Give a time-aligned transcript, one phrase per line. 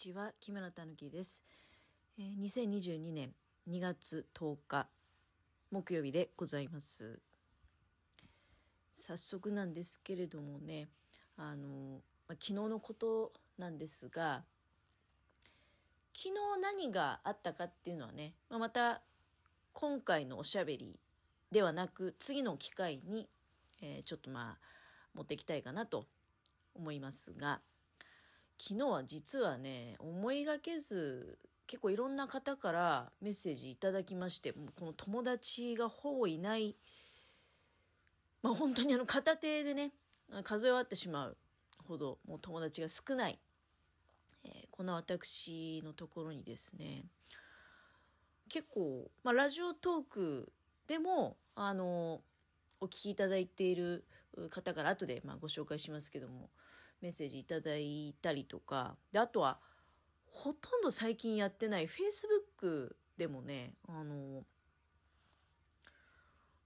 [0.00, 1.44] ちは木村たぬきです、
[2.18, 3.34] えー、2022年
[3.68, 4.86] 2月10日
[5.70, 7.20] 木曜日でございます。
[8.94, 10.88] 早速なんですけれどもね
[11.36, 14.42] あの、まあ、昨日のことなんですが
[16.14, 16.32] 昨日
[16.62, 19.02] 何があったかっていうのはね、まあ、また
[19.74, 20.98] 今回のおしゃべり
[21.52, 23.28] ではなく次の機会に、
[23.82, 24.66] えー、ちょっとまあ
[25.12, 26.06] 持っていきたいかなと
[26.74, 27.60] 思いますが
[28.62, 36.76] 昨日は実はね、思いがけず、結構いろんな方からメッセージいただきまして、この友達がほぼいない、
[38.42, 39.92] まあ本当にあの片手でね、
[40.44, 41.38] 数え終わってしまう
[41.88, 43.38] ほど、もう友達が少ない、
[44.44, 47.06] えー、こんな私のところにですね、
[48.50, 50.52] 結構、まあラジオトーク
[50.86, 52.20] でも、あの、
[52.78, 54.04] お聞きいただいている
[54.50, 56.50] 方から後でまあご紹介しますけども、
[57.00, 59.58] メッセージいただいたりとか、で、あとは、
[60.26, 64.44] ほとんど最近やってない Facebook でもね、あの、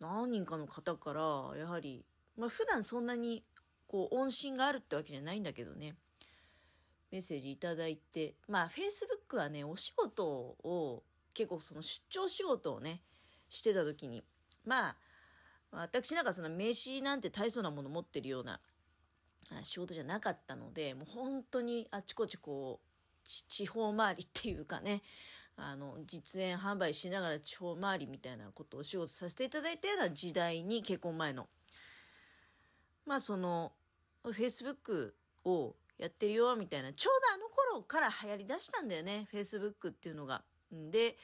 [0.00, 2.04] 何人かの方から、やはり、
[2.36, 3.44] まあ普段そんなに、
[3.86, 5.96] こう、音信があるってわけじゃないんだけどね、
[7.10, 11.02] メッセージいただいて、まあ Facebook はね、お仕事を、
[11.34, 13.02] 結構その出張仕事をね、
[13.48, 14.22] してた時に、
[14.64, 14.96] まあ、
[15.72, 18.60] 私なんかその名刺なんて大層なもの持ってるような
[19.62, 22.86] 仕事じゃなかったので、もう本当にあちこちこう、
[23.24, 25.02] 地方回りっていうかね、
[25.56, 31.48] あの、実演販売しながら地方回りみたいなことをお仕事させていただいたような時代に結婚前の。
[33.06, 33.72] まあその、
[34.24, 35.12] Facebook
[35.44, 40.42] をやってるよみたいな、ちょうどあの頃から流行り出したんだよね、Facebook っていうのが。
[40.72, 41.16] で、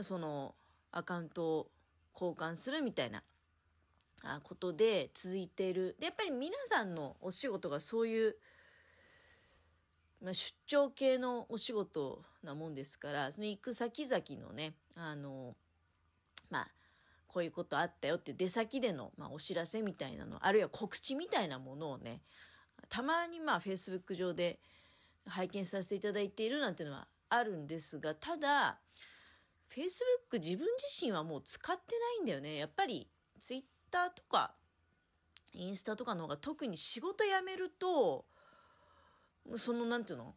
[0.00, 0.54] その
[0.90, 1.70] アカウントを
[2.14, 3.22] 交換するみたいな
[4.42, 5.96] ことで続いている。
[5.98, 8.36] で、やっぱり皆さんのお仕事がそういう、
[10.22, 15.56] まあ、出張系のお仕事なもんですから、その行く先々のね、あの、
[16.50, 16.68] まあ、
[17.26, 22.20] こういうことあったよって出先での、まあ、お知らせみたいなの、あるいは告知みたいなものをね、
[22.88, 24.60] たまにまあ Facebook 上で
[25.26, 28.78] 拝見させていただいているなんていうのはあるんですが、ただ、
[29.70, 32.56] Facebook 自分自身はもう使ってないんだよね。
[32.56, 33.08] やっぱり
[33.40, 34.54] Twitter ターとか、
[35.52, 38.24] インスタとかの方が特に仕事辞めると、
[39.56, 40.34] その、なんていうの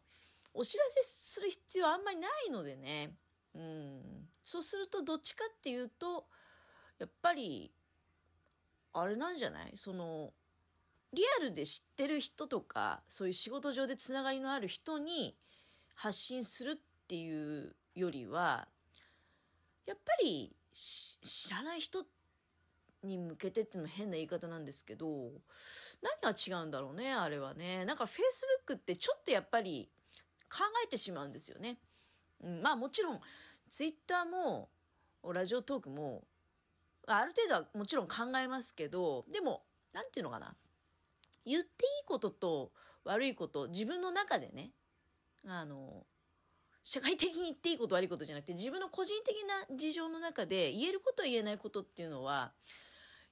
[0.52, 3.14] お知らせする必要あんまりないのでね。
[3.54, 4.28] うん。
[4.44, 6.26] そうすると、どっちかっていうと、
[6.98, 7.72] やっぱり、
[8.92, 9.72] あれなんじゃない？
[9.74, 10.32] その、
[11.12, 15.36] リアルで知ってる人とか、そういう仕事上でつながりのある人に
[15.94, 18.68] 発信するっていうよりは、
[19.86, 22.10] やっぱり知らない人って
[23.06, 25.30] に向けてっていうのも変な言い方なんですけど、
[26.02, 27.84] 何が違うんだろうね、あれはね。
[27.84, 29.88] なんか Facebook ってちょっとやっぱり
[30.50, 31.78] 考えてしまうんですよね。
[32.42, 33.20] うん、まあもちろん
[33.68, 34.68] Twitter も
[35.24, 36.24] ラジオトークも
[37.06, 39.62] ある程度はもちろん考えますけど、でも、
[39.92, 40.54] なんていうのかな。
[41.44, 41.70] 言ってい
[42.02, 42.72] いことと
[43.04, 44.72] 悪いこと、自分の中でね、
[45.46, 46.04] あの、
[46.82, 49.36] 社会的に言っていいこと悪いことじゃなくて、自分の個人的
[49.70, 52.52] な事情の中で言えること言えないことっていうのは、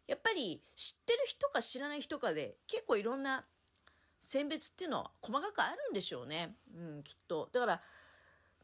[0.07, 3.45] やっぱり知ってる人か知らない人かで結構いろんな
[4.25, 6.57] 選別っていうのは細かくあるんでしょうね。
[6.75, 7.51] うん、きっと。
[7.53, 7.83] だから、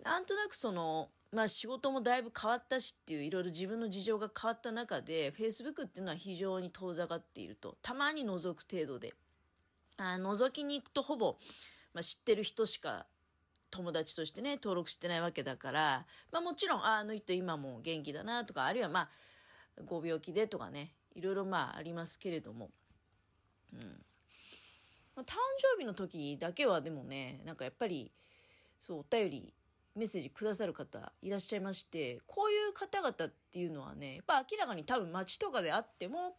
[0.02, 7.76] なんとなくその、まあ仕事もだいぶ変わったしっていういろいろ自分の事情が変わった中で、Facebook っていうのは非常に遠ざかっていると。
[7.82, 9.12] たまに覗く程度で。
[9.98, 11.36] あ覗きに行くとほぼ、
[11.92, 13.04] まあ、知ってる人しか
[13.70, 19.08] 友達としてね、登録してないわけだから、まあもちろん、ああの人今も元気だなとか、あるいはまあ、
[19.84, 22.71] ご病気でとかね、いろいろまあありますけれども、
[23.72, 23.81] うん。
[25.16, 28.12] まあ、誕生日の時だけはでもね、なんかやっぱり、
[28.78, 29.54] そう、お便り、
[29.97, 33.15] メッセージくださる方いらっしゃいまして、こういう方々っ
[33.53, 36.37] ていうのはね、やっぱ明らかに多分街とかであっても、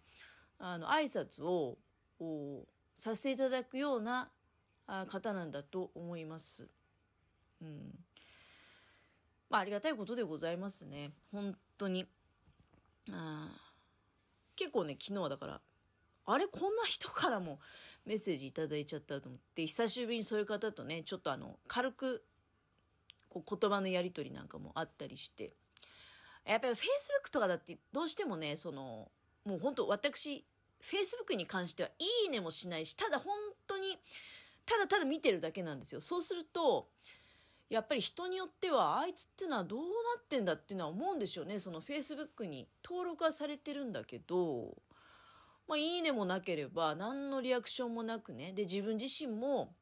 [0.58, 1.78] あの、挨拶を、
[2.94, 4.30] させていただくような
[5.08, 6.68] 方なんだと思います。
[7.62, 8.00] うん。
[9.50, 11.12] まあ、ありがたいことでございますね。
[11.32, 12.06] 本当に。
[13.12, 13.50] あ
[14.56, 15.62] 結構ね、昨日だから、
[16.26, 17.60] あれこんな人からも
[18.06, 22.24] メッセージいただいちゃったと思って、久しぶりにそういう方とね、ちょっとあの、軽く、
[23.30, 25.54] こう言葉のやりとりなんかもあったりして、
[26.46, 29.12] やっぱり Facebook とかだってどうしてもね、その、
[29.46, 30.46] もう本当私、
[30.82, 33.34] Facebook に関してはいいねもしないし、ただ本
[33.68, 34.00] 当に、
[34.66, 36.02] ただただ見てるだけなんですよ。
[36.02, 36.90] そうすると、
[37.72, 39.86] やっぱり人によっては、あいつっていうのはどうな
[40.20, 41.58] ってんだっていうのは思うんでしょうね。
[41.58, 44.76] その Facebook に登録はされてるんだけど、
[45.70, 48.52] まあ、いいねもなければ、何のリアクションもなくね。
[48.52, 49.74] で、自分自身も、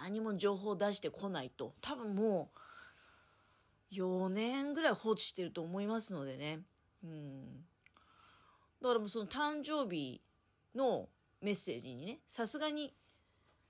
[0.00, 2.50] 何も情報を出してこないと、多分も
[3.92, 6.60] う、4年ぐらい放置してると思いますのでね。
[7.04, 7.66] うん。
[8.80, 10.22] だからもうその誕生日
[10.74, 11.10] の
[11.42, 12.94] メッセージにね、さすがに、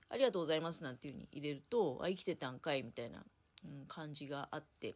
[0.09, 3.23] ありがとうございますなんていう風に入れると、あ、生きてたんかいみたいな、
[3.63, 4.95] うん、感じがあって、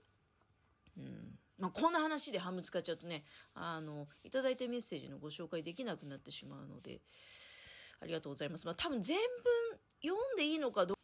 [0.98, 1.40] うん。
[1.58, 3.24] まあ、こんな話で半分使っちゃうとね、
[3.54, 7.02] あの、いただいたメッセージのご紹介できなくなってしまうので、
[8.02, 8.66] ありがとうございます。
[8.66, 10.98] まあ、多分全文読んでいいのかどう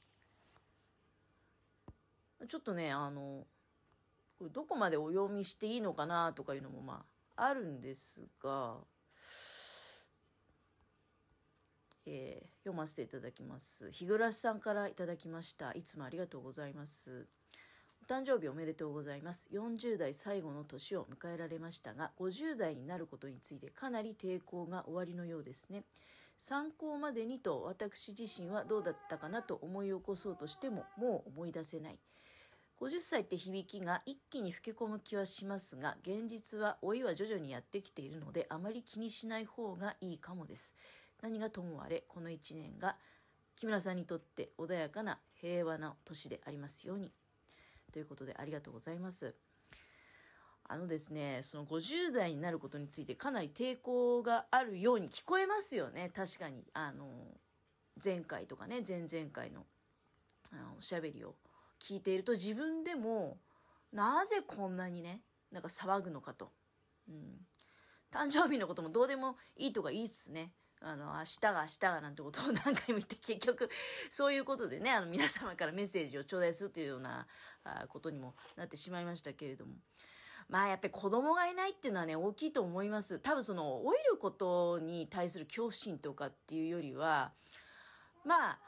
[2.47, 3.45] ちょっとね、あの、
[4.37, 7.05] これどこまでお読みしていいのかなとかいうのもま
[7.35, 8.77] あ、あるんですが、
[12.05, 13.91] えー、読ませていただきます。
[13.91, 15.71] 日暮さんからいただきました。
[15.73, 17.27] いつもありがとうございます。
[18.01, 19.49] お誕生日おめでとうございます。
[19.53, 25.83] 40代最後の年を迎えられましたが、50代になることについてかなり抵抗が終わりのようですね。
[26.39, 31.99] 参考までにと私自身はどうだったかなと思い起こそうとしてももう思い出せない。
[32.81, 40.75] 50歳って響きが一気に老け込む気はしますが、現実は老いは徐々にやってきているので、あまり気にしない方がいいかもです。
[41.21, 42.97] 何がともあれ、この1年が
[43.55, 47.11] 木村さんにとって穏やかな平和な年でありますように。
[47.91, 49.35] ということでありがとうございます。
[50.67, 56.11] あのですね、その50代になることについてかなり抵抗があるように聞こえますよね。
[56.13, 56.65] 確かに。
[56.73, 57.07] あの、
[58.03, 59.65] 前回とかね、前々回の
[60.51, 61.35] あのおしゃべりを
[61.79, 63.37] 聞いていると自分でも
[63.91, 65.21] なぜこんなにね、
[65.51, 66.51] なんか騒ぐのかと。
[67.07, 67.47] うん。
[68.11, 70.51] 誕生日のこともどうでもいいとかいいっすね。
[70.87, 73.69] あの、明日が明日がなんてことを何回も言って結局
[74.11, 77.25] そういうことでね、あの皆様からメッセージを頂戴するというような
[77.89, 79.73] ことにもなってしまいましたけれども。
[80.47, 83.17] まあやっぱり子供がいないっていうのはね、大きいと思います。
[83.17, 87.33] 多分その老いることに対する恐怖心とかっていうよりは、
[88.23, 88.59] まあ、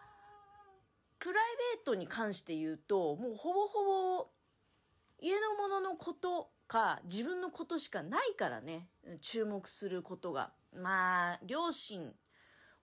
[1.20, 1.44] プライ
[1.76, 4.28] ベートに関して言うと、もうほぼほぼ
[5.22, 8.88] 家のもののことか自分のことしかないからね、
[9.22, 10.52] 注目することが。
[10.74, 12.14] まあ、両親、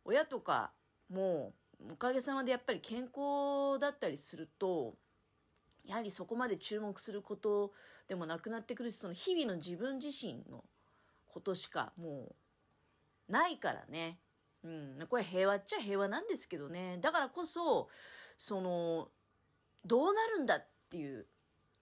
[0.04, 0.72] 親とか
[1.08, 1.52] も、
[1.90, 4.94] おかげさまでやっぱり健康だったりすると、
[5.84, 7.72] やはりそこまで注目すること
[8.08, 10.64] でもなくなってくるし、その日々の自分自身の
[11.26, 12.34] ことしかも
[13.28, 14.19] うないからね。
[14.62, 16.98] うん、これ平和っちゃ平和なんですけどね。
[17.02, 17.88] だからこそ、
[18.38, 19.10] その、
[19.84, 21.26] どうなるんだっていう、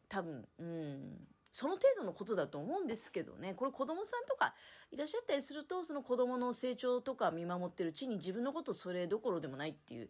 [0.09, 3.53] 多分、うん、その程度のことだと思うんですけどね。
[3.55, 4.55] これ子供さんとか
[4.91, 10.09] いらっしゃったりすると、その子供の成長とか見守ってるうちに自分のことそれどころでもないっていう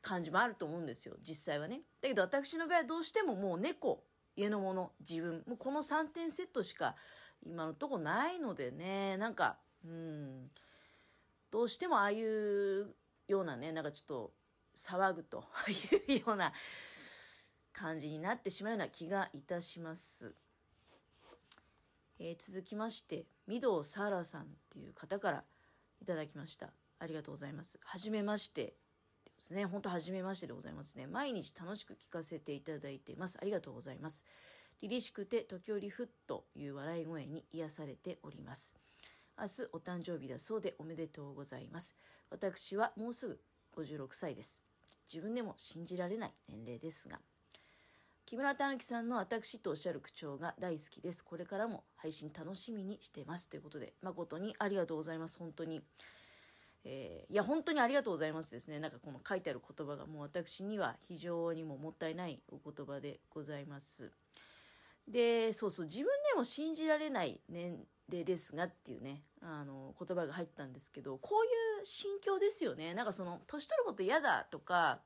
[0.00, 1.16] 感じもあると思うんですよ。
[1.22, 1.82] 実際はね。
[2.00, 4.02] だけど私の場合はどうしてももう猫、
[4.34, 6.96] 家のもの、自分、もうこの3点セットしか
[7.44, 10.50] 今のとこないのでね、なんか、うん、
[11.50, 12.94] どうしてもああいう
[13.26, 14.32] ようなね、なんかちょっと
[14.74, 15.44] 騒ぐと
[16.08, 16.52] いうような
[17.74, 20.34] 感じになってしまうような気がいたします。
[22.20, 25.44] えー、続きまして、御堂サーラさんっていう方から
[26.00, 26.70] いただきました。
[26.98, 27.78] ありがとうございます。
[27.84, 28.74] はじめまして。
[29.38, 29.64] ですね。
[29.66, 31.06] 本当はじめましてでございますね。
[31.06, 33.38] 毎日楽しく聞かせていただいています。
[33.40, 34.24] ありがとうございます。
[34.80, 38.74] 凛々しくて時折ふっという笑い声に癒されております。
[39.38, 41.96] 明日お誕生日だそうでおめでとうございます。
[42.30, 43.40] 私はもうすぐ
[43.76, 44.62] 56歳です。
[45.12, 47.20] 自分でも信じられない年齢ですが、
[48.28, 51.24] 木村たぬきさんの私とおっしゃる口調が大好きです。
[51.24, 53.48] これからも配信楽しみにしてます。
[53.48, 55.38] ということで、誠にありがとうございます。
[55.38, 55.80] 本当に。
[56.84, 58.80] えー、いや、本当にありがとうございますですね。
[58.80, 64.12] なんかこの書いてある言葉がもう私には非常にももったいないお言葉でございます。
[65.06, 67.78] で、そうそう、自分でも信じられない年
[68.10, 72.92] 齢ですがっていうね、あの、言葉が入ったんですけど、こういう心境ですよね。
[72.92, 75.00] なんかその、年取ること嫌だとか、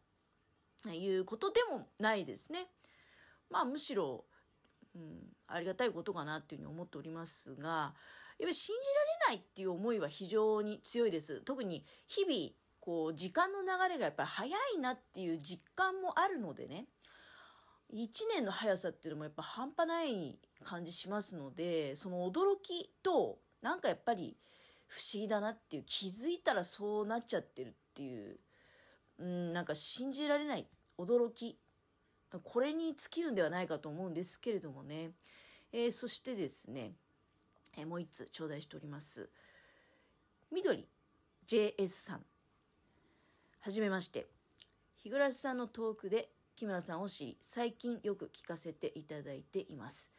[0.92, 2.66] いうことでもないですね。
[3.52, 4.24] まあむしろ、
[4.94, 5.02] うん、
[5.46, 7.92] ありがたいことかなっていうふうに思っておりますが、やっ
[8.40, 8.88] ぱり信じ
[9.28, 11.40] られないっていう思いは非常に強いです。
[11.42, 16.86] 特に日々、こう、時間の流れがやっぱり早いなっていう実感もあるのでね、
[17.92, 24.36] 1年の速さっていうのもやっぱ半端ない感じしますので、その驚きと、なんかやっぱり
[24.88, 28.40] 不思議だなっていう、気づいたらそうなっちゃってるっていう、
[29.18, 30.66] うん、なんか信じられない
[30.98, 31.58] 驚き
[32.40, 35.10] これに尽きるんではないかと思うんですけれどもね。
[35.72, 36.92] えー、そしてですね、
[37.76, 39.28] えー、もう一つ頂戴しております。
[40.50, 40.86] 緑
[41.46, 42.24] JS さん。
[43.60, 44.26] はじめまして。
[44.96, 50.12] 日暮さんのトークで木村さんを知り、最近よく聞かせていただいています。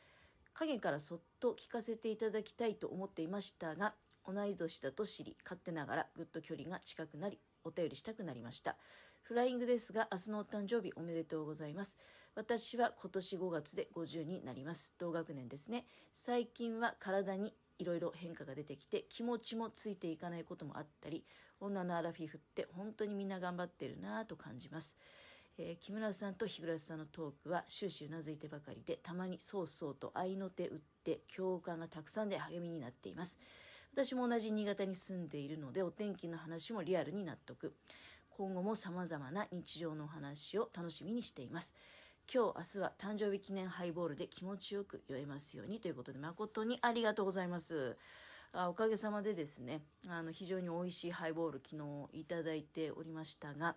[0.53, 3.93] 影からそっと聞かせていただきたいと思っていましたが、
[4.25, 8.75] 同い年だと知り、勝手ながらぐっと距離が近くなり、お便りしたくなりました。
[9.23, 11.97] フライングですが、明日のお誕生日おめでとうございます。
[12.35, 14.93] 私は今年5月で50になります。
[14.99, 15.85] 同学年ですね。
[16.11, 21.23] 最近は体にいろいろ変化が出てきて気持ちもついていかないこともあったり
[21.61, 24.97] 女のアラフィフって本当にみんな頑張ってるなぁと感じます、
[25.57, 33.39] えー、木村さんと日暮さんのトークは終始うなずいてばかりでたまにそうそうと合いの手打って共感がたくさんで励みになっています
[33.91, 37.73] 私も同じ新潟に住んでいるのでお天気の話もリアルに納得
[38.35, 41.75] 今後も様々な日常の話を楽しみにしています
[42.31, 47.97] 今日、明日は誕生日記念ハイボールで気持ちよく酔えますようにということで誠にありがとうございます。
[48.53, 51.75] あおかげさまでですね、あの非常に美味しいハイボール昨
[52.11, 53.75] 日いただいておりましたが、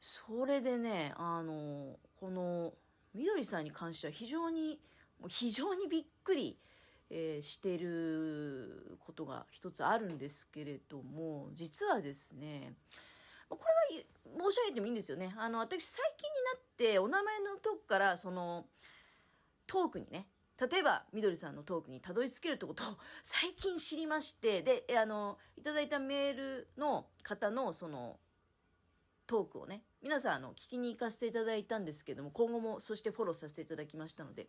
[0.00, 2.72] それでね、あの、この
[3.14, 4.80] みどりさんに関しては非常に、
[5.28, 6.56] 非常にびっくり、
[7.16, 12.72] えー、してることが一つあるんですけれども、実はですね、
[13.48, 13.56] こ
[13.92, 15.32] れは申し上げてもいいんですよね。
[15.38, 18.66] あの、私最近になってお名前のとこからその
[19.68, 20.26] トークにね、
[20.60, 28.18] 例えば、みどりさんのトークにたどり着けるってことを 最近知りまして、で、あの、いただいたメールの方のその
[29.28, 34.48] トークをね、皆さんあの聞きに行かせていただいたんですけども、今後もそしてフォローさせていただきましたので、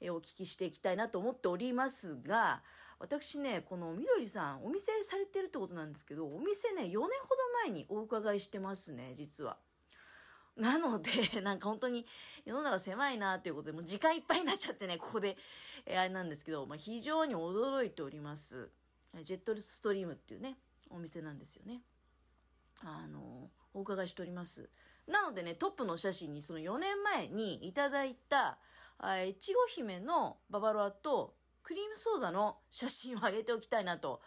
[0.00, 2.62] えお聞きしていきたいなと思っておりますが、
[2.98, 7.08] 私ね、このみどりさん、お店されてるってことなんですけど、お店ね、4年ほど
[7.64, 9.58] 前にお伺いしてますね、実は。
[10.56, 11.10] なので、
[11.42, 12.06] なんか本当に
[12.46, 15.36] 世の中狭いなということで、もう時間いっぱいになっちゃってね、ここで、
[15.84, 18.70] えー、あれなんですけど、まあ、非常に驚いております。
[19.22, 20.58] ジェットストリームっていうね、
[20.90, 21.82] お店なんですよね。
[22.82, 24.68] あの、お伺いしております。
[25.06, 28.58] なのでね、トップのお写真にその4年前にいただいた、
[29.28, 34.20] いちご姫のババロアとクリームソーダの写真を上げておきたいなと。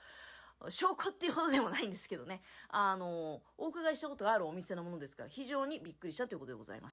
[0.67, 2.41] 証拠っていうほどでもないんですけどね。
[2.67, 6.87] あの、お伺いしたことがあるお店のものですから、非常にびっくりしたということでございます。